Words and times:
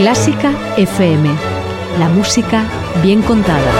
Clásica 0.00 0.54
FM. 0.78 1.28
La 1.98 2.08
música 2.08 2.64
bien 3.02 3.20
contada. 3.20 3.70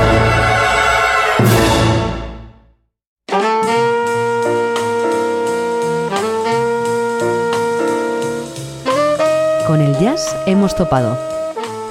Con 9.66 9.80
el 9.80 9.96
jazz 9.98 10.36
hemos 10.44 10.76
topado. 10.76 11.16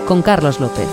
Con 0.08 0.22
Carlos 0.22 0.60
López. 0.60 0.88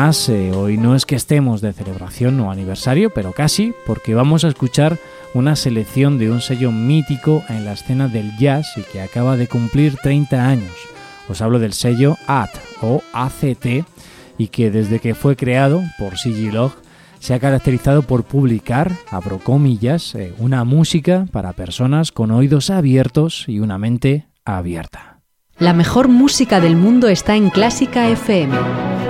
Además, 0.00 0.30
eh, 0.30 0.52
hoy 0.52 0.78
no 0.78 0.96
es 0.96 1.04
que 1.04 1.14
estemos 1.14 1.60
de 1.60 1.74
celebración 1.74 2.40
o 2.40 2.50
aniversario, 2.50 3.10
pero 3.10 3.32
casi, 3.32 3.74
porque 3.84 4.14
vamos 4.14 4.44
a 4.44 4.48
escuchar 4.48 4.96
una 5.34 5.56
selección 5.56 6.16
de 6.16 6.30
un 6.30 6.40
sello 6.40 6.72
mítico 6.72 7.44
en 7.50 7.66
la 7.66 7.74
escena 7.74 8.08
del 8.08 8.34
jazz 8.38 8.66
y 8.78 8.80
que 8.80 9.02
acaba 9.02 9.36
de 9.36 9.46
cumplir 9.46 9.96
30 10.02 10.42
años. 10.42 10.72
Os 11.28 11.42
hablo 11.42 11.58
del 11.58 11.74
sello 11.74 12.16
AT 12.26 12.48
o 12.80 13.02
ACT 13.12 13.84
y 14.38 14.48
que 14.48 14.70
desde 14.70 15.00
que 15.00 15.14
fue 15.14 15.36
creado 15.36 15.82
por 15.98 16.16
CG 16.16 16.50
Log 16.50 16.72
se 17.18 17.34
ha 17.34 17.38
caracterizado 17.38 18.00
por 18.00 18.24
publicar, 18.24 18.90
abro 19.10 19.38
comillas, 19.38 20.14
eh, 20.14 20.32
una 20.38 20.64
música 20.64 21.26
para 21.30 21.52
personas 21.52 22.10
con 22.10 22.30
oídos 22.30 22.70
abiertos 22.70 23.44
y 23.48 23.60
una 23.60 23.76
mente 23.76 24.28
abierta. 24.46 25.20
La 25.58 25.74
mejor 25.74 26.08
música 26.08 26.58
del 26.58 26.74
mundo 26.74 27.08
está 27.08 27.36
en 27.36 27.50
Clásica 27.50 28.08
FM 28.08 29.09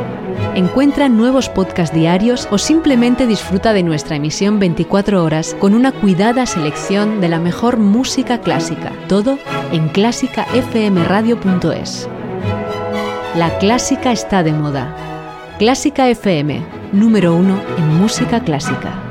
Encuentra 0.54 1.08
nuevos 1.08 1.48
podcasts 1.48 1.94
diarios 1.94 2.46
o 2.50 2.58
simplemente 2.58 3.28
disfruta 3.28 3.72
de 3.72 3.84
nuestra 3.84 4.16
emisión 4.16 4.58
24 4.58 5.22
horas 5.22 5.54
con 5.60 5.74
una 5.74 5.92
cuidada 5.92 6.44
selección 6.44 7.20
de 7.20 7.28
la 7.28 7.38
mejor 7.38 7.78
música 7.78 8.40
clásica. 8.40 8.90
Todo 9.08 9.38
en 9.70 9.86
clásicafmradio.es. 9.88 12.08
La 13.36 13.56
clásica 13.58 14.10
está 14.10 14.42
de 14.42 14.52
moda. 14.52 14.96
Clásica 15.60 16.08
FM, 16.08 16.64
número 16.92 17.36
uno 17.36 17.60
en 17.78 18.00
música 18.00 18.42
clásica. 18.42 19.04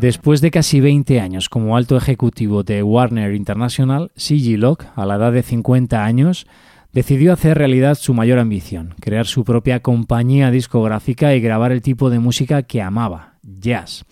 Después 0.00 0.40
de 0.40 0.50
casi 0.50 0.80
20 0.80 1.20
años 1.20 1.48
como 1.48 1.76
alto 1.76 1.96
ejecutivo 1.96 2.64
de 2.64 2.82
Warner 2.82 3.32
International, 3.32 4.10
C.G. 4.16 4.58
Locke, 4.58 4.88
a 4.96 5.06
la 5.06 5.14
edad 5.14 5.32
de 5.32 5.44
50 5.44 6.04
años, 6.04 6.48
decidió 6.94 7.32
hacer 7.32 7.58
realidad 7.58 7.96
su 7.96 8.14
mayor 8.14 8.38
ambición, 8.38 8.94
crear 9.00 9.26
su 9.26 9.44
propia 9.44 9.80
compañía 9.80 10.52
discográfica 10.52 11.34
y 11.34 11.40
grabar 11.40 11.72
el 11.72 11.82
tipo 11.82 12.08
de 12.08 12.20
música 12.20 12.62
que 12.62 12.80
amaba, 12.80 13.34
jazz. 13.42 14.04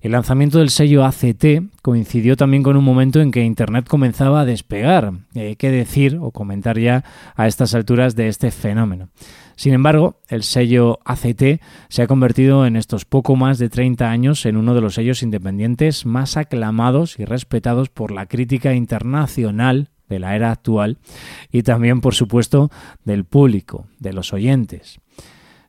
El 0.00 0.12
lanzamiento 0.12 0.58
del 0.58 0.70
sello 0.70 1.04
ACT 1.04 1.44
coincidió 1.82 2.36
también 2.36 2.62
con 2.62 2.76
un 2.76 2.84
momento 2.84 3.20
en 3.20 3.32
que 3.32 3.42
Internet 3.42 3.88
comenzaba 3.88 4.42
a 4.42 4.44
despegar. 4.44 5.12
Hay 5.34 5.56
que 5.56 5.72
decir 5.72 6.18
o 6.20 6.30
comentar 6.30 6.78
ya 6.78 7.02
a 7.34 7.48
estas 7.48 7.74
alturas 7.74 8.14
de 8.14 8.28
este 8.28 8.52
fenómeno. 8.52 9.08
Sin 9.56 9.72
embargo, 9.72 10.20
el 10.28 10.44
sello 10.44 11.00
ACT 11.04 11.60
se 11.88 12.02
ha 12.02 12.06
convertido 12.06 12.64
en 12.64 12.76
estos 12.76 13.06
poco 13.06 13.34
más 13.34 13.58
de 13.58 13.70
30 13.70 14.08
años 14.08 14.46
en 14.46 14.56
uno 14.56 14.74
de 14.74 14.82
los 14.82 14.94
sellos 14.94 15.24
independientes 15.24 16.06
más 16.06 16.36
aclamados 16.36 17.18
y 17.18 17.24
respetados 17.24 17.88
por 17.88 18.12
la 18.12 18.26
crítica 18.26 18.74
internacional 18.74 19.90
de 20.08 20.18
la 20.18 20.36
era 20.36 20.50
actual 20.50 20.98
y 21.52 21.62
también, 21.62 22.00
por 22.00 22.14
supuesto, 22.14 22.70
del 23.04 23.24
público, 23.24 23.86
de 23.98 24.12
los 24.12 24.32
oyentes. 24.32 25.00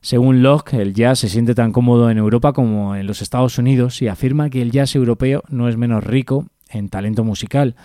Según 0.02 0.42
Locke, 0.42 0.74
el 0.74 0.94
jazz 0.94 1.18
se 1.18 1.28
siente 1.28 1.54
tan 1.54 1.72
cómodo 1.72 2.10
en 2.10 2.16
Europa 2.16 2.54
como 2.54 2.96
en 2.96 3.06
los 3.06 3.20
Estados 3.20 3.58
Unidos 3.58 4.00
y 4.00 4.08
afirma 4.08 4.48
que 4.48 4.62
el 4.62 4.70
jazz 4.70 4.94
europeo 4.96 5.42
no 5.48 5.68
es 5.68 5.76
menos 5.76 6.04
rico 6.04 6.46
en 6.70 6.88
talento 6.88 7.22
musical. 7.22 7.76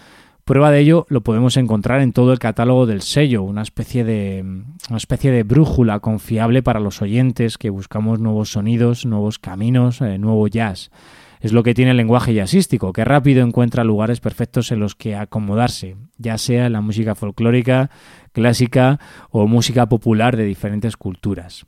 Prueba 0.45 0.69
de 0.69 0.79
ello 0.79 1.07
lo 1.09 1.21
podemos 1.21 1.57
encontrar 1.57 2.01
en 2.01 2.13
todo 2.13 2.31
el 2.31 2.39
catálogo 2.39 2.85
del 2.85 3.01
sello, 3.01 3.41
una 3.41 3.63
especie 3.63 4.03
de, 4.03 4.45
una 4.89 4.97
especie 4.97 5.31
de 5.31 5.41
brújula 5.41 5.99
confiable 5.99 6.61
para 6.61 6.79
los 6.79 7.01
oyentes 7.01 7.57
que 7.57 7.71
buscamos 7.71 8.19
nuevos 8.19 8.51
sonidos, 8.51 9.05
nuevos 9.05 9.39
caminos, 9.39 10.01
eh, 10.01 10.19
nuevo 10.19 10.47
jazz. 10.47 10.91
Es 11.45 11.53
lo 11.53 11.61
que 11.61 11.75
tiene 11.75 11.91
el 11.91 11.97
lenguaje 11.97 12.33
jazzístico, 12.33 12.91
que 12.91 13.06
rápido 13.06 13.45
encuentra 13.45 13.83
lugares 13.83 14.19
perfectos 14.19 14.72
en 14.72 14.79
los 14.79 14.95
que 14.95 15.16
acomodarse, 15.16 15.95
ya 16.17 16.39
sea 16.39 16.66
en 16.66 16.73
la 16.73 16.81
música 16.81 17.13
folclórica, 17.13 17.91
clásica 18.31 19.00
o 19.29 19.45
música 19.45 19.88
popular 19.88 20.38
de 20.38 20.44
diferentes 20.44 20.97
culturas. 20.97 21.67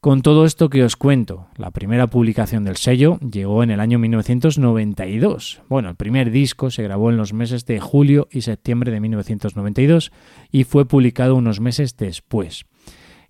Con 0.00 0.22
todo 0.22 0.46
esto 0.46 0.70
que 0.70 0.84
os 0.84 0.96
cuento, 0.96 1.48
la 1.58 1.70
primera 1.70 2.06
publicación 2.06 2.64
del 2.64 2.78
sello 2.78 3.18
llegó 3.18 3.62
en 3.62 3.70
el 3.70 3.80
año 3.80 3.98
1992. 3.98 5.60
Bueno, 5.68 5.90
el 5.90 5.96
primer 5.96 6.30
disco 6.30 6.70
se 6.70 6.82
grabó 6.82 7.10
en 7.10 7.18
los 7.18 7.34
meses 7.34 7.66
de 7.66 7.78
julio 7.78 8.26
y 8.30 8.40
septiembre 8.40 8.90
de 8.90 9.00
1992 9.00 10.12
y 10.50 10.64
fue 10.64 10.88
publicado 10.88 11.36
unos 11.36 11.60
meses 11.60 11.98
después. 11.98 12.64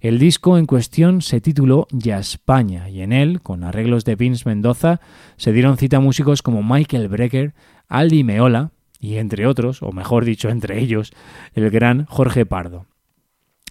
El 0.01 0.19
disco 0.19 0.57
en 0.57 0.65
cuestión 0.65 1.21
se 1.21 1.43
tituló 1.43 1.87
Ya 1.91 2.19
España 2.19 2.89
y 2.89 3.03
en 3.03 3.13
él, 3.13 3.43
con 3.43 3.65
arreglos 3.65 4.07
de 4.07 4.17
Vince 4.17 4.49
Mendoza, 4.49 5.01
se 5.37 5.53
dieron 5.53 5.77
cita 5.77 6.01
músicos 6.01 6.41
como 6.41 6.63
Michael 6.63 7.09
Brecker, 7.09 7.55
Aldi 7.87 8.25
Meola 8.25 8.71
y 8.99 9.17
entre 9.17 9.47
otros, 9.47 9.83
o 9.83 9.93
mejor 9.93 10.25
dicho, 10.25 10.49
entre 10.49 10.81
ellos, 10.81 11.13
el 11.55 11.69
gran 11.69 12.07
Jorge 12.07 12.47
Pardo. 12.47 12.87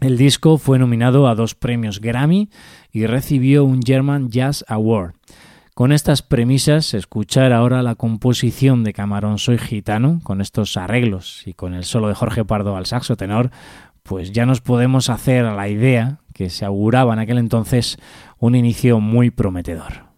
El 0.02 0.18
disco 0.18 0.60
fue 0.60 0.78
nominado 0.78 1.28
a 1.28 1.34
dos 1.36 1.56
premios 1.56 2.00
Grammy 2.00 2.50
y 2.92 3.08
recibió 3.08 3.66
un 3.66 3.82
German 3.82 4.30
Jazz 4.30 4.64
Award. 4.68 5.14
Con 5.80 5.94
estas 5.94 6.22
premisas, 6.22 6.94
escuchar 6.94 7.54
ahora 7.54 7.82
la 7.84 7.96
composición 7.96 8.84
de 8.84 8.92
Camarón 8.92 9.38
Soy 9.38 9.58
Gitano, 9.58 10.20
con 10.24 10.42
estos 10.42 10.76
arreglos 10.76 11.44
y 11.48 11.54
con 11.54 11.74
el 11.74 11.86
solo 11.86 12.10
de 12.10 12.16
Jorge 12.16 12.44
Pardo 12.44 12.76
al 12.76 12.86
saxo 12.86 13.16
tenor, 13.16 13.50
pues 14.04 14.32
ya 14.32 14.46
nos 14.46 14.62
podemos 14.62 15.10
hacer 15.10 15.46
a 15.46 15.56
la 15.56 15.68
idea 15.70 16.20
que 16.34 16.50
se 16.50 16.66
auguraba 16.66 17.14
en 17.14 17.20
aquel 17.20 17.38
entonces 17.38 17.98
un 18.38 18.56
inicio 18.56 19.00
muy 19.00 19.30
prometedor. 19.32 20.10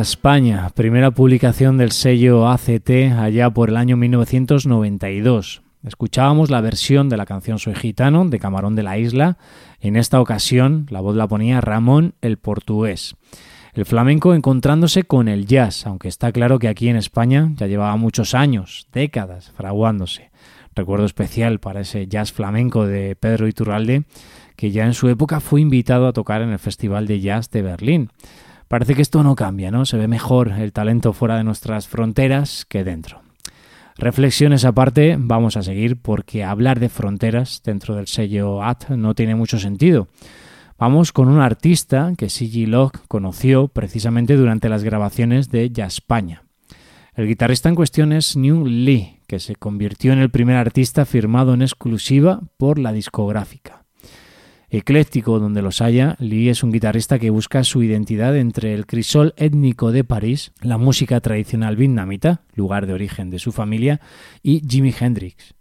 España, 0.00 0.70
primera 0.74 1.10
publicación 1.10 1.78
del 1.78 1.92
sello 1.92 2.48
ACT 2.48 2.90
allá 3.18 3.50
por 3.50 3.68
el 3.68 3.76
año 3.76 3.96
1992. 3.96 5.62
Escuchábamos 5.84 6.50
la 6.50 6.60
versión 6.60 7.08
de 7.08 7.16
la 7.16 7.26
canción 7.26 7.58
Soy 7.58 7.74
Gitano 7.74 8.24
de 8.24 8.38
Camarón 8.38 8.74
de 8.74 8.82
la 8.82 8.98
Isla. 8.98 9.36
En 9.80 9.96
esta 9.96 10.20
ocasión 10.20 10.86
la 10.90 11.00
voz 11.00 11.16
la 11.16 11.28
ponía 11.28 11.60
Ramón 11.60 12.14
el 12.22 12.38
Portugués. 12.38 13.16
El 13.74 13.84
flamenco 13.84 14.34
encontrándose 14.34 15.04
con 15.04 15.28
el 15.28 15.46
jazz, 15.46 15.86
aunque 15.86 16.08
está 16.08 16.32
claro 16.32 16.58
que 16.58 16.68
aquí 16.68 16.88
en 16.88 16.96
España 16.96 17.52
ya 17.56 17.66
llevaba 17.66 17.96
muchos 17.96 18.34
años, 18.34 18.86
décadas, 18.92 19.52
fraguándose. 19.56 20.30
Recuerdo 20.74 21.06
especial 21.06 21.60
para 21.60 21.80
ese 21.80 22.06
jazz 22.06 22.32
flamenco 22.32 22.86
de 22.86 23.16
Pedro 23.16 23.48
Iturralde, 23.48 24.04
que 24.56 24.70
ya 24.70 24.86
en 24.86 24.94
su 24.94 25.08
época 25.08 25.40
fue 25.40 25.60
invitado 25.60 26.06
a 26.06 26.12
tocar 26.12 26.42
en 26.42 26.50
el 26.50 26.58
Festival 26.58 27.06
de 27.06 27.20
Jazz 27.20 27.50
de 27.50 27.62
Berlín. 27.62 28.10
Parece 28.74 28.96
que 28.96 29.02
esto 29.02 29.22
no 29.22 29.36
cambia, 29.36 29.70
¿no? 29.70 29.86
Se 29.86 29.96
ve 29.96 30.08
mejor 30.08 30.50
el 30.50 30.72
talento 30.72 31.12
fuera 31.12 31.36
de 31.36 31.44
nuestras 31.44 31.86
fronteras 31.86 32.64
que 32.68 32.82
dentro. 32.82 33.22
Reflexiones 33.96 34.64
aparte, 34.64 35.14
vamos 35.16 35.56
a 35.56 35.62
seguir 35.62 36.02
porque 36.02 36.42
hablar 36.42 36.80
de 36.80 36.88
fronteras 36.88 37.62
dentro 37.64 37.94
del 37.94 38.08
sello 38.08 38.64
AT 38.64 38.88
no 38.88 39.14
tiene 39.14 39.36
mucho 39.36 39.60
sentido. 39.60 40.08
Vamos 40.76 41.12
con 41.12 41.28
un 41.28 41.40
artista 41.40 42.14
que 42.18 42.28
C.G. 42.28 42.66
Locke 42.66 42.98
conoció 43.06 43.68
precisamente 43.68 44.34
durante 44.34 44.68
las 44.68 44.82
grabaciones 44.82 45.50
de 45.50 45.70
Ya 45.70 45.86
España. 45.86 46.42
El 47.14 47.28
guitarrista 47.28 47.68
en 47.68 47.76
cuestión 47.76 48.12
es 48.12 48.36
New 48.36 48.66
Lee, 48.66 49.20
que 49.28 49.38
se 49.38 49.54
convirtió 49.54 50.12
en 50.12 50.18
el 50.18 50.32
primer 50.32 50.56
artista 50.56 51.04
firmado 51.04 51.54
en 51.54 51.62
exclusiva 51.62 52.40
por 52.56 52.80
la 52.80 52.90
discográfica. 52.90 53.83
Ecléctico 54.76 55.38
donde 55.38 55.62
los 55.62 55.80
haya, 55.80 56.16
Lee 56.18 56.48
es 56.48 56.64
un 56.64 56.72
guitarrista 56.72 57.20
que 57.20 57.30
busca 57.30 57.62
su 57.62 57.84
identidad 57.84 58.36
entre 58.36 58.74
el 58.74 58.86
crisol 58.86 59.32
étnico 59.36 59.92
de 59.92 60.02
París, 60.02 60.50
la 60.62 60.78
música 60.78 61.20
tradicional 61.20 61.76
vietnamita, 61.76 62.40
lugar 62.56 62.86
de 62.86 62.92
origen 62.92 63.30
de 63.30 63.38
su 63.38 63.52
familia, 63.52 64.00
y 64.42 64.62
Jimi 64.68 64.92
Hendrix. 64.98 65.54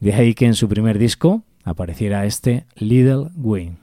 De 0.00 0.12
ahí 0.12 0.34
que 0.34 0.46
en 0.46 0.54
su 0.54 0.68
primer 0.68 0.98
disco 0.98 1.44
apareciera 1.62 2.26
este 2.26 2.66
Little 2.74 3.28
Wayne. 3.36 3.76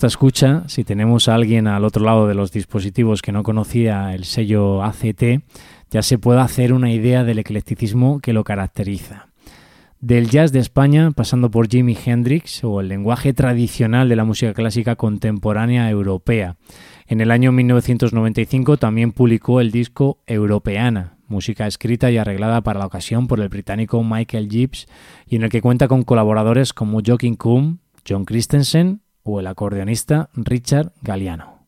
Esta 0.00 0.06
escucha, 0.06 0.62
si 0.66 0.82
tenemos 0.82 1.28
a 1.28 1.34
alguien 1.34 1.66
al 1.66 1.84
otro 1.84 2.02
lado 2.02 2.26
de 2.26 2.32
los 2.32 2.52
dispositivos 2.52 3.20
que 3.20 3.32
no 3.32 3.42
conocía 3.42 4.14
el 4.14 4.24
sello 4.24 4.82
ACT, 4.82 5.42
ya 5.90 6.00
se 6.00 6.16
puede 6.16 6.40
hacer 6.40 6.72
una 6.72 6.90
idea 6.90 7.22
del 7.22 7.38
eclecticismo 7.38 8.18
que 8.20 8.32
lo 8.32 8.42
caracteriza. 8.42 9.28
Del 10.00 10.30
jazz 10.30 10.52
de 10.52 10.58
España, 10.58 11.10
pasando 11.10 11.50
por 11.50 11.68
Jimi 11.68 11.98
Hendrix 12.02 12.64
o 12.64 12.80
el 12.80 12.88
lenguaje 12.88 13.34
tradicional 13.34 14.08
de 14.08 14.16
la 14.16 14.24
música 14.24 14.54
clásica 14.54 14.96
contemporánea 14.96 15.90
europea. 15.90 16.56
En 17.06 17.20
el 17.20 17.30
año 17.30 17.52
1995 17.52 18.78
también 18.78 19.12
publicó 19.12 19.60
el 19.60 19.70
disco 19.70 20.22
Europeana, 20.26 21.18
música 21.28 21.66
escrita 21.66 22.10
y 22.10 22.16
arreglada 22.16 22.62
para 22.62 22.78
la 22.78 22.86
ocasión 22.86 23.26
por 23.26 23.38
el 23.38 23.50
británico 23.50 24.02
Michael 24.02 24.48
Gibbs 24.48 24.86
y 25.26 25.36
en 25.36 25.42
el 25.42 25.50
que 25.50 25.60
cuenta 25.60 25.88
con 25.88 26.04
colaboradores 26.04 26.72
como 26.72 27.02
Joaquin 27.04 27.36
Kuhn, 27.36 27.80
John 28.08 28.24
Christensen 28.24 29.02
o 29.22 29.40
el 29.40 29.46
acordeonista 29.46 30.30
Richard 30.34 30.92
Galliano. 31.02 31.60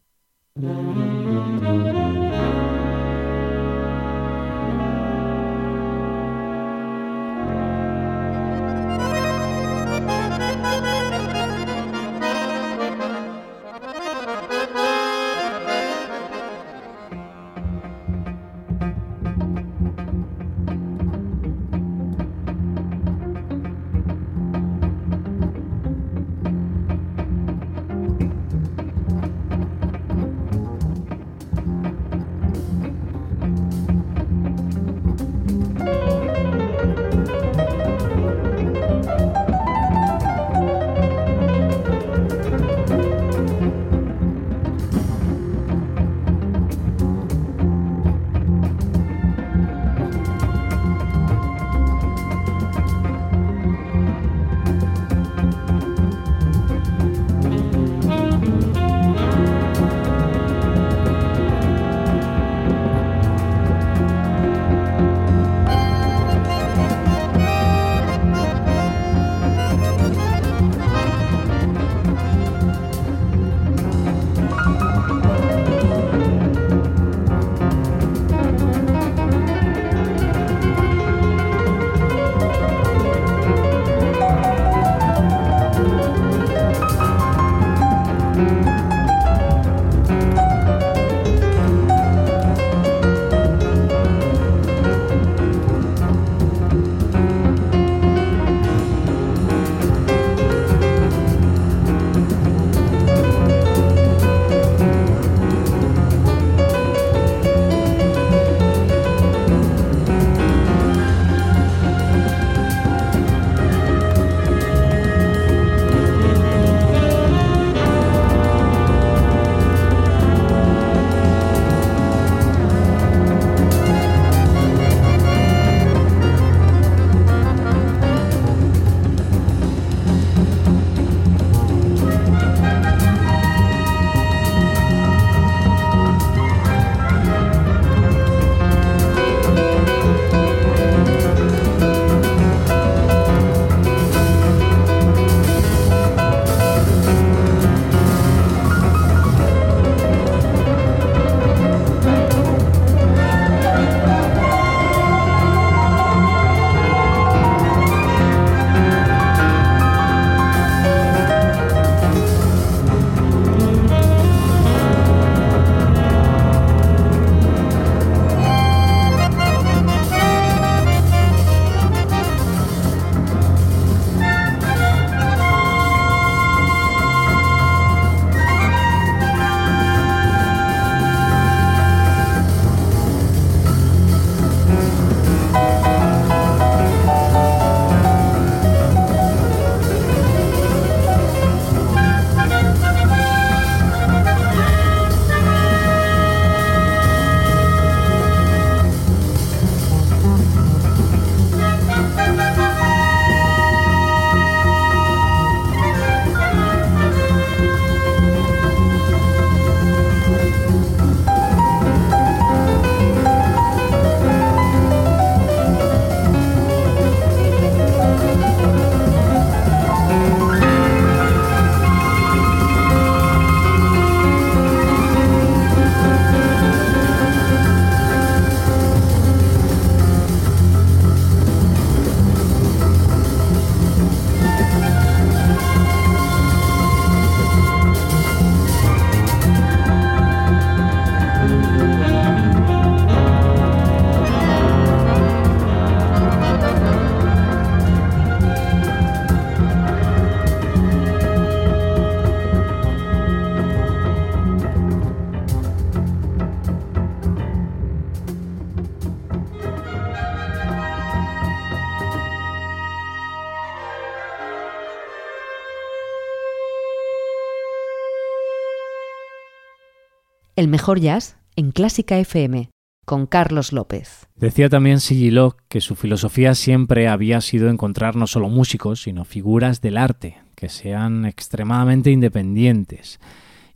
El 270.54 270.68
mejor 270.68 271.00
jazz 271.00 271.38
en 271.56 271.72
Clásica 271.72 272.18
FM, 272.18 272.68
con 273.06 273.26
Carlos 273.26 273.72
López. 273.72 274.28
Decía 274.36 274.68
también 274.68 274.98
Locke 275.32 275.62
que 275.70 275.80
su 275.80 275.94
filosofía 275.94 276.54
siempre 276.54 277.08
había 277.08 277.40
sido 277.40 277.70
encontrar 277.70 278.16
no 278.16 278.26
solo 278.26 278.50
músicos, 278.50 279.00
sino 279.00 279.24
figuras 279.24 279.80
del 279.80 279.96
arte, 279.96 280.42
que 280.54 280.68
sean 280.68 281.24
extremadamente 281.24 282.10
independientes. 282.10 283.18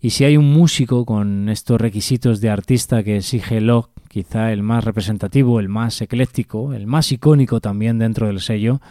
Y 0.03 0.11
si 0.11 0.25
hay 0.25 0.37
un 0.37 0.53
músico 0.53 1.07
con 1.07 1.49
estos 1.49 1.81
requisitos 1.81 2.43
de 2.43 2.51
artista 2.51 3.03
que 3.03 3.17
exige 3.17 3.63
Locke, 3.63 3.99
quizá 4.09 4.53
el 4.53 4.63
más 4.63 4.85
representativo, 4.85 5.61
el 5.61 5.71
más 5.71 6.03
ecléctico, 6.03 6.75
el 6.75 6.87
más 6.87 7.11
icónico 7.11 7.63
también 7.63 7.99
dentro 7.99 8.27
del 8.27 8.41
sello, 8.41 8.83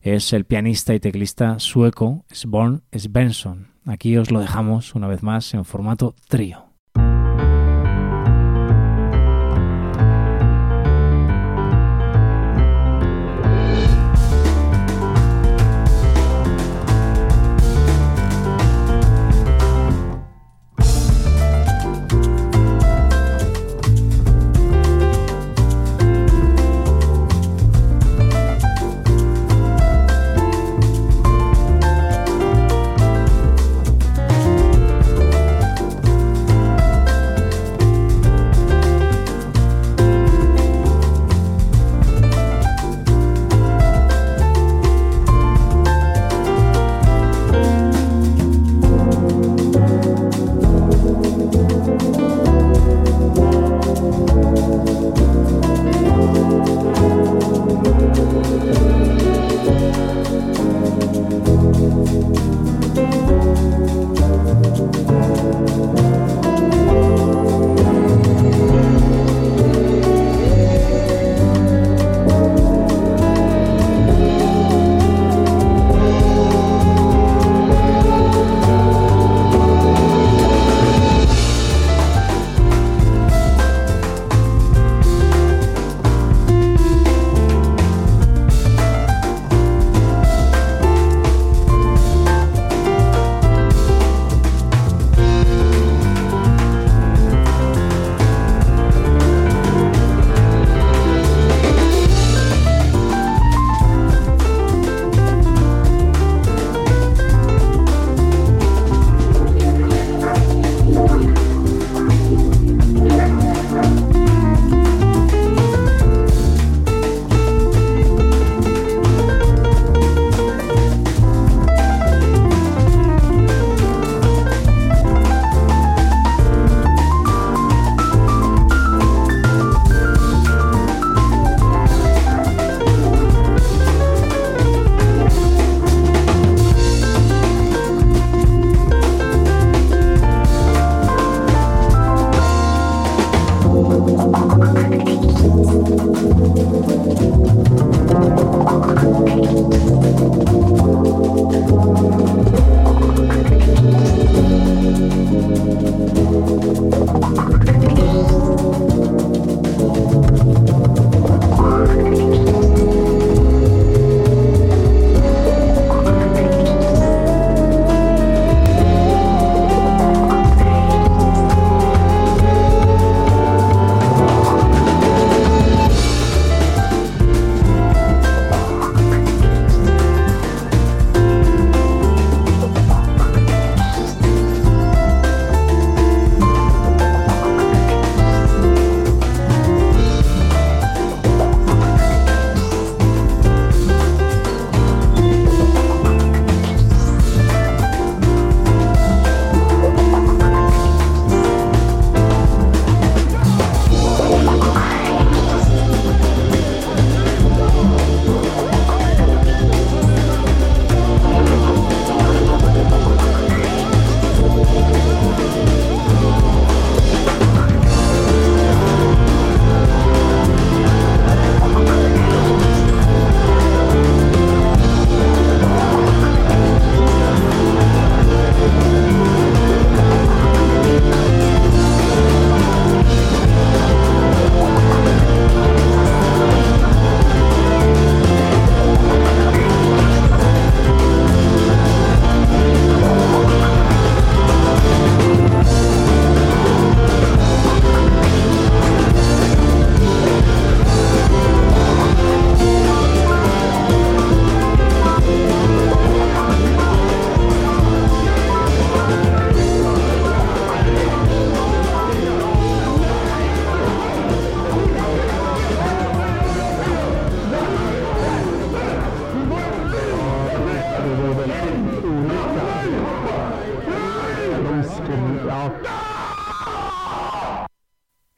es 0.00 0.32
el 0.32 0.44
pianista 0.44 0.94
y 0.94 1.00
teclista 1.00 1.58
sueco 1.58 2.24
Sborn 2.32 2.84
Svensson. 2.92 3.66
Aquí 3.84 4.16
os 4.16 4.30
lo 4.30 4.38
dejamos 4.38 4.94
una 4.94 5.08
vez 5.08 5.24
más 5.24 5.52
en 5.54 5.64
formato 5.64 6.14
trío. 6.28 6.71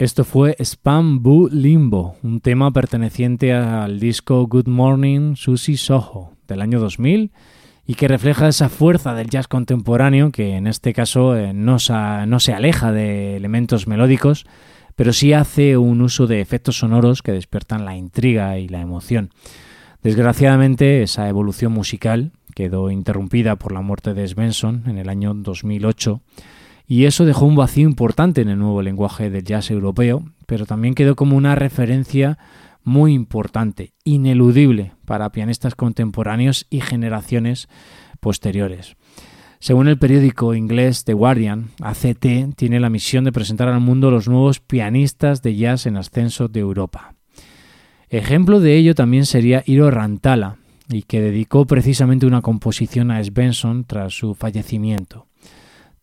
Esto 0.04 0.24
fue 0.24 0.54
Spam 0.62 1.22
Boo 1.22 1.48
Limbo, 1.50 2.16
un 2.22 2.40
tema 2.40 2.70
perteneciente 2.70 3.54
al 3.54 3.98
disco 3.98 4.46
Good 4.46 4.68
Morning 4.68 5.34
Susie 5.34 5.78
Soho 5.78 6.32
del 6.46 6.60
año 6.60 6.78
2000 6.78 7.32
y 7.86 7.94
que 7.94 8.06
refleja 8.06 8.48
esa 8.48 8.68
fuerza 8.68 9.14
del 9.14 9.30
jazz 9.30 9.48
contemporáneo 9.48 10.30
que 10.30 10.56
en 10.56 10.66
este 10.66 10.92
caso 10.92 11.34
eh, 11.34 11.54
no, 11.54 11.78
no 12.26 12.40
se 12.40 12.52
aleja 12.52 12.92
de 12.92 13.34
elementos 13.36 13.86
melódicos, 13.86 14.44
pero 14.94 15.14
sí 15.14 15.32
hace 15.32 15.78
un 15.78 16.02
uso 16.02 16.26
de 16.26 16.42
efectos 16.42 16.76
sonoros 16.80 17.22
que 17.22 17.32
despiertan 17.32 17.86
la 17.86 17.96
intriga 17.96 18.58
y 18.58 18.68
la 18.68 18.82
emoción. 18.82 19.30
Desgraciadamente, 20.02 21.02
esa 21.02 21.30
evolución 21.30 21.72
musical 21.72 22.32
quedó 22.54 22.90
interrumpida 22.90 23.56
por 23.56 23.72
la 23.72 23.80
muerte 23.80 24.12
de 24.12 24.28
Svensson 24.28 24.82
en 24.86 24.98
el 24.98 25.08
año 25.08 25.32
2008 25.32 26.20
y 26.86 27.04
eso 27.04 27.24
dejó 27.24 27.46
un 27.46 27.56
vacío 27.56 27.88
importante 27.88 28.42
en 28.42 28.48
el 28.48 28.58
nuevo 28.58 28.82
lenguaje 28.82 29.30
del 29.30 29.44
jazz 29.44 29.70
europeo, 29.70 30.24
pero 30.46 30.66
también 30.66 30.94
quedó 30.94 31.16
como 31.16 31.36
una 31.36 31.54
referencia 31.54 32.38
muy 32.82 33.14
importante, 33.14 33.94
ineludible 34.04 34.92
para 35.04 35.32
pianistas 35.32 35.74
contemporáneos 35.74 36.66
y 36.68 36.80
generaciones 36.80 37.68
posteriores. 38.20 38.96
Según 39.58 39.88
el 39.88 39.98
periódico 39.98 40.54
inglés 40.54 41.04
The 41.04 41.14
Guardian, 41.14 41.70
ACT 41.80 42.54
tiene 42.54 42.80
la 42.80 42.90
misión 42.90 43.24
de 43.24 43.32
presentar 43.32 43.68
al 43.68 43.80
mundo 43.80 44.10
los 44.10 44.28
nuevos 44.28 44.60
pianistas 44.60 45.40
de 45.40 45.56
jazz 45.56 45.86
en 45.86 45.96
ascenso 45.96 46.48
de 46.48 46.60
Europa. 46.60 47.14
Ejemplo 48.10 48.60
de 48.60 48.76
ello 48.76 48.94
también 48.94 49.24
sería 49.24 49.62
Iro 49.64 49.90
Rantala, 49.90 50.58
y 50.88 51.02
que 51.02 51.20
dedicó 51.20 51.64
precisamente 51.64 52.26
una 52.26 52.42
composición 52.42 53.10
a 53.10 53.22
Svensson 53.22 53.84
tras 53.84 54.12
su 54.12 54.34
fallecimiento. 54.34 55.26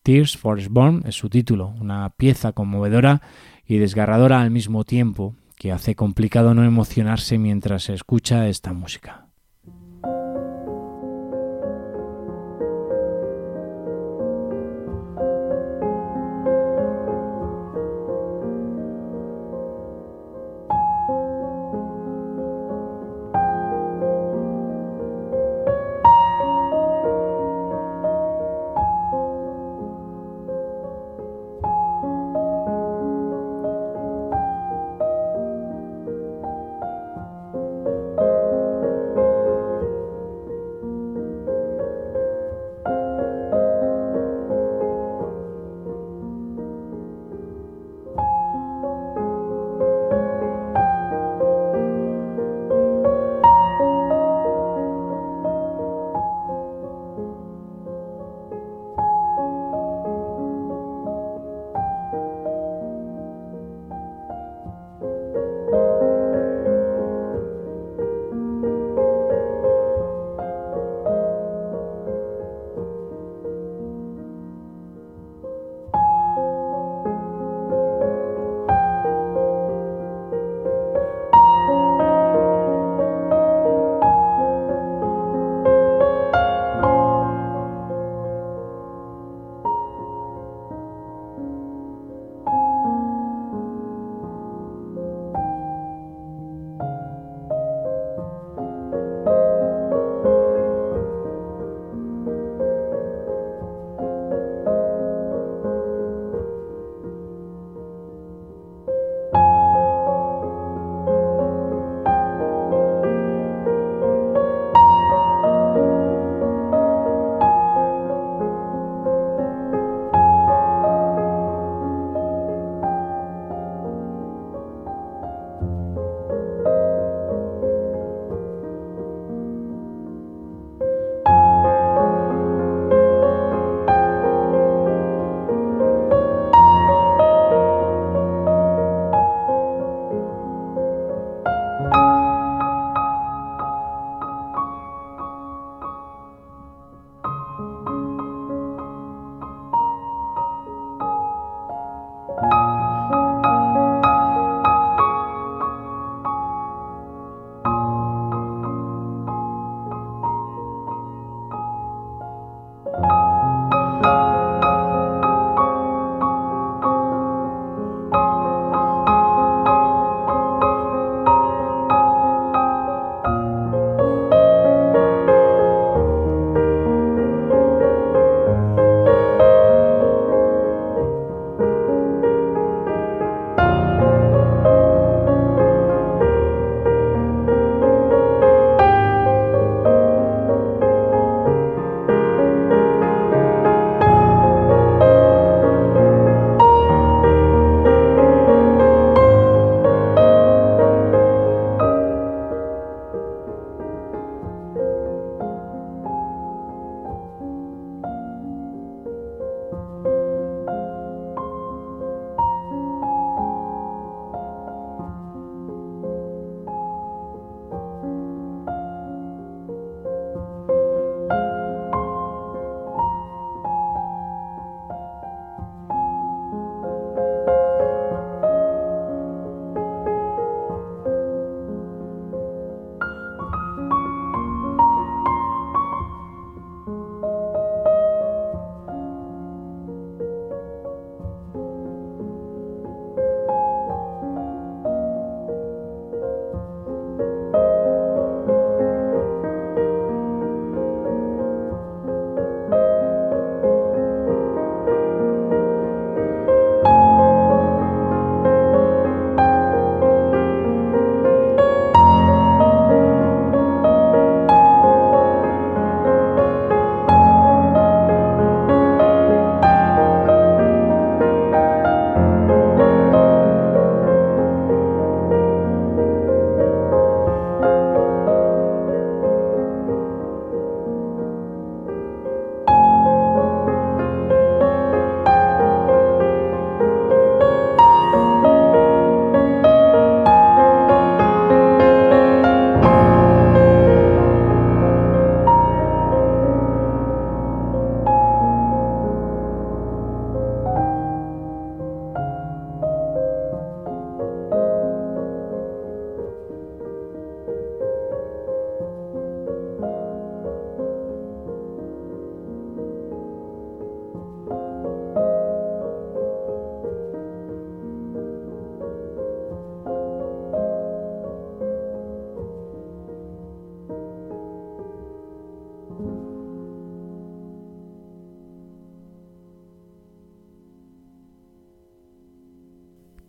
Tears 0.03 0.35
for 0.35 0.59
Sborn 0.61 1.03
es 1.05 1.15
su 1.15 1.29
título, 1.29 1.75
una 1.79 2.09
pieza 2.09 2.53
conmovedora 2.53 3.21
y 3.65 3.77
desgarradora 3.77 4.41
al 4.41 4.49
mismo 4.49 4.83
tiempo 4.83 5.35
que 5.55 5.71
hace 5.71 5.95
complicado 5.95 6.55
no 6.55 6.63
emocionarse 6.63 7.37
mientras 7.37 7.83
se 7.83 7.93
escucha 7.93 8.47
esta 8.47 8.73
música. 8.73 9.20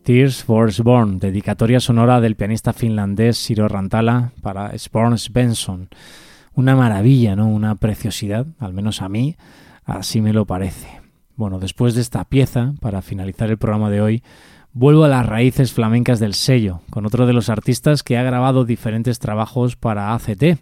Tears 0.02 0.42
for 0.42 0.72
Sborn, 0.72 1.20
dedicatoria 1.20 1.78
sonora 1.78 2.20
del 2.20 2.34
pianista 2.34 2.72
finlandés 2.72 3.36
Siro 3.36 3.68
Rantala 3.68 4.32
para 4.42 4.76
Sborn 4.76 5.16
Svensson. 5.16 5.90
Una 6.54 6.74
maravilla, 6.74 7.36
¿no? 7.36 7.46
Una 7.46 7.76
preciosidad, 7.76 8.46
al 8.58 8.72
menos 8.72 9.00
a 9.00 9.08
mí, 9.08 9.36
así 9.84 10.20
me 10.20 10.32
lo 10.32 10.44
parece. 10.44 11.00
Bueno, 11.36 11.60
después 11.60 11.94
de 11.94 12.00
esta 12.00 12.24
pieza, 12.24 12.74
para 12.80 13.00
finalizar 13.00 13.48
el 13.48 13.58
programa 13.58 13.90
de 13.90 14.00
hoy, 14.00 14.22
vuelvo 14.72 15.04
a 15.04 15.08
las 15.08 15.26
raíces 15.26 15.72
flamencas 15.72 16.18
del 16.18 16.34
sello, 16.34 16.80
con 16.90 17.06
otro 17.06 17.26
de 17.26 17.32
los 17.32 17.48
artistas 17.48 18.02
que 18.02 18.16
ha 18.16 18.22
grabado 18.22 18.64
diferentes 18.64 19.18
trabajos 19.18 19.76
para 19.76 20.14
ACT. 20.14 20.58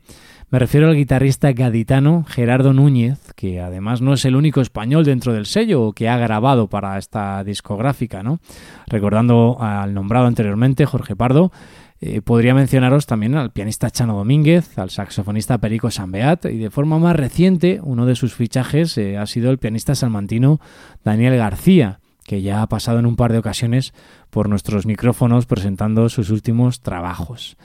Me 0.51 0.59
refiero 0.59 0.89
al 0.89 0.97
guitarrista 0.97 1.53
gaditano 1.53 2.25
Gerardo 2.29 2.73
Núñez, 2.73 3.21
que 3.37 3.61
además 3.61 4.01
no 4.01 4.15
es 4.15 4.25
el 4.25 4.35
único 4.35 4.61
español 4.61 5.05
dentro 5.05 5.33
del 5.33 5.47
sello 5.47 5.93
que 5.93 6.09
ha 6.09 6.19
grabado 6.19 6.67
para 6.67 6.99
esta 6.99 7.45
discográfica, 7.45 8.25
¿no? 8.25 8.41
Recordando 8.89 9.59
al 9.61 9.95
nombrado 9.95 10.27
anteriormente, 10.27 10.87
Jorge 10.87 11.15
Pardo, 11.15 11.53
eh, 12.01 12.21
podría 12.21 12.53
mencionaros 12.53 13.07
también 13.07 13.37
al 13.37 13.53
pianista 13.53 13.91
Chano 13.91 14.17
Domínguez, 14.17 14.77
al 14.77 14.91
saxofonista 14.91 15.59
Perico 15.59 15.91
Sambeat 15.91 16.47
y 16.47 16.59
de 16.59 16.71
forma 16.71 16.99
más 16.99 17.15
reciente 17.15 17.79
uno 17.83 18.07
de 18.07 18.17
sus 18.17 18.35
fichajes 18.35 18.99
eh, 18.99 19.19
ha 19.19 19.27
sido 19.27 19.51
el 19.51 19.59
pianista 19.59 19.95
salmantino 19.95 20.61
Daniel 21.05 21.37
García, 21.37 22.01
que 22.31 22.43
ya 22.43 22.63
ha 22.63 22.69
pasado 22.69 23.01
en 23.01 23.07
un 23.07 23.17
par 23.17 23.33
de 23.33 23.39
ocasiones 23.39 23.93
por 24.31 24.49
nuestros 24.49 24.87
micrófonos 24.87 25.47
presentando 25.47 26.09
sus 26.09 26.31
últimos 26.31 26.81
trabajos. 26.81 27.57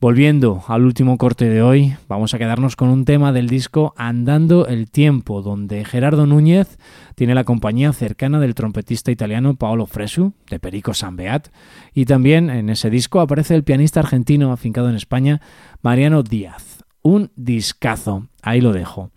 Volviendo 0.00 0.64
al 0.66 0.84
último 0.84 1.16
corte 1.16 1.48
de 1.48 1.62
hoy, 1.62 1.94
vamos 2.08 2.34
a 2.34 2.38
quedarnos 2.38 2.74
con 2.74 2.88
un 2.88 3.04
tema 3.04 3.30
del 3.32 3.48
disco 3.48 3.94
Andando 3.96 4.66
el 4.66 4.90
Tiempo, 4.90 5.42
donde 5.42 5.84
Gerardo 5.84 6.26
Núñez 6.26 6.76
tiene 7.14 7.36
la 7.36 7.44
compañía 7.44 7.92
cercana 7.92 8.40
del 8.40 8.56
trompetista 8.56 9.12
italiano 9.12 9.54
Paolo 9.54 9.86
Fresu, 9.86 10.32
de 10.50 10.58
Perico 10.58 10.92
Sambeat, 10.92 11.46
y 11.94 12.04
también 12.04 12.50
en 12.50 12.68
ese 12.68 12.90
disco 12.90 13.20
aparece 13.20 13.54
el 13.54 13.62
pianista 13.62 14.00
argentino 14.00 14.50
afincado 14.50 14.90
en 14.90 14.96
España, 14.96 15.40
Mariano 15.82 16.24
Díaz. 16.24 16.82
Un 17.02 17.30
discazo, 17.36 18.26
ahí 18.42 18.60
lo 18.60 18.72
dejo. 18.72 19.12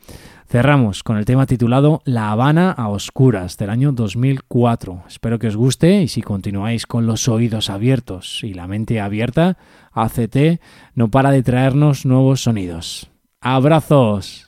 Cerramos 0.54 1.02
con 1.02 1.18
el 1.18 1.26
tema 1.26 1.48
titulado 1.48 2.04
La 2.06 2.30
Habana 2.30 2.70
a 2.70 2.88
Oscuras 2.90 3.58
del 3.58 3.72
año 3.72 3.92
2004. 3.92 5.06
Espero 5.08 5.40
que 5.40 5.48
os 5.48 5.56
guste 5.56 6.04
y 6.04 6.08
si 6.08 6.22
continuáis 6.22 6.86
con 6.86 7.08
los 7.08 7.28
oídos 7.28 7.72
abiertos 7.72 8.44
y 8.44 8.54
la 8.54 8.68
mente 8.68 9.02
abierta, 9.02 9.58
ACT 9.94 10.62
no 10.94 11.10
para 11.10 11.32
de 11.32 11.42
traernos 11.42 12.06
nuevos 12.06 12.44
sonidos. 12.44 13.10
¡Abrazos! 13.42 14.48